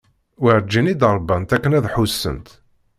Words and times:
Werǧin 0.41 0.91
i 0.93 0.95
d-rbant 1.01 1.55
akken 1.55 1.75
ad 1.77 1.85
ḥussent. 1.93 2.47